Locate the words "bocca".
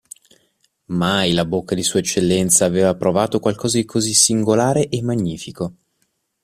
1.45-1.75